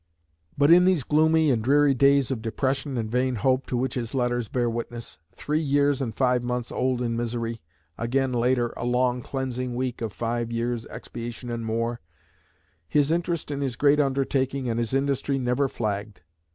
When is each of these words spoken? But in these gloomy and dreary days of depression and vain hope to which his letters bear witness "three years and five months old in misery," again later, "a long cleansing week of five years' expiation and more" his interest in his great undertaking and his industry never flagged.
But 0.57 0.71
in 0.71 0.85
these 0.85 1.03
gloomy 1.03 1.51
and 1.51 1.63
dreary 1.63 1.93
days 1.93 2.31
of 2.31 2.41
depression 2.41 2.97
and 2.97 3.07
vain 3.11 3.35
hope 3.35 3.67
to 3.67 3.77
which 3.77 3.93
his 3.93 4.15
letters 4.15 4.47
bear 4.47 4.67
witness 4.67 5.19
"three 5.35 5.59
years 5.61 6.01
and 6.01 6.11
five 6.15 6.41
months 6.41 6.71
old 6.71 7.03
in 7.03 7.15
misery," 7.15 7.61
again 7.99 8.33
later, 8.33 8.73
"a 8.75 8.83
long 8.83 9.21
cleansing 9.21 9.75
week 9.75 10.01
of 10.01 10.11
five 10.11 10.51
years' 10.51 10.87
expiation 10.87 11.51
and 11.51 11.67
more" 11.67 12.01
his 12.89 13.11
interest 13.11 13.51
in 13.51 13.61
his 13.61 13.75
great 13.75 13.99
undertaking 13.99 14.67
and 14.67 14.79
his 14.79 14.95
industry 14.95 15.37
never 15.37 15.67
flagged. 15.67 16.21